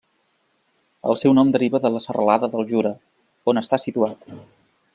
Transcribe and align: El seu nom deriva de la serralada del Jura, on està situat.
El 1.11 1.17
seu 1.23 1.35
nom 1.39 1.51
deriva 1.55 1.81
de 1.83 1.91
la 1.97 2.01
serralada 2.05 2.49
del 2.55 2.67
Jura, 2.73 2.95
on 3.53 3.63
està 3.63 3.81
situat. 3.85 4.27